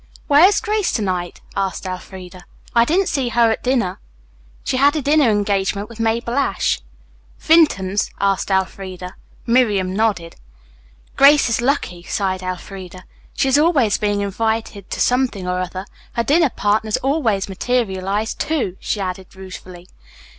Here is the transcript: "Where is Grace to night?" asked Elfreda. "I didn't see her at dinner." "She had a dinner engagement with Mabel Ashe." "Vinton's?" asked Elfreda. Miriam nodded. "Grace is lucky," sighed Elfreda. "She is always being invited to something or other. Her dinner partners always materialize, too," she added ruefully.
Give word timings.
"Where 0.25 0.47
is 0.47 0.59
Grace 0.59 0.91
to 0.93 1.03
night?" 1.03 1.41
asked 1.55 1.85
Elfreda. 1.85 2.43
"I 2.73 2.85
didn't 2.85 3.05
see 3.05 3.29
her 3.29 3.51
at 3.51 3.61
dinner." 3.61 3.99
"She 4.63 4.77
had 4.77 4.95
a 4.95 5.01
dinner 5.03 5.29
engagement 5.29 5.89
with 5.89 5.99
Mabel 5.99 6.33
Ashe." 6.39 6.81
"Vinton's?" 7.37 8.09
asked 8.19 8.49
Elfreda. 8.49 9.13
Miriam 9.45 9.95
nodded. 9.95 10.37
"Grace 11.15 11.49
is 11.49 11.61
lucky," 11.61 12.01
sighed 12.01 12.41
Elfreda. 12.41 13.03
"She 13.35 13.47
is 13.47 13.59
always 13.59 13.99
being 13.99 14.21
invited 14.21 14.89
to 14.89 14.99
something 14.99 15.47
or 15.47 15.59
other. 15.59 15.85
Her 16.13 16.23
dinner 16.23 16.49
partners 16.49 16.97
always 16.97 17.47
materialize, 17.47 18.33
too," 18.33 18.77
she 18.79 18.99
added 18.99 19.35
ruefully. 19.35 19.85